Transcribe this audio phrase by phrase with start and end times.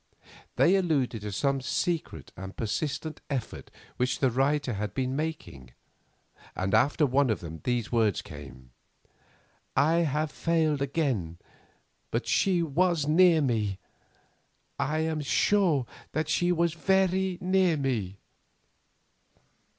[0.55, 5.73] They alluded to some secret and persistent effort which the writer had been making,
[6.55, 8.23] and after one of them came these words,
[9.77, 11.37] "I have failed again,
[12.09, 13.77] but she was near me;
[14.79, 18.17] I am sure that she was very near me."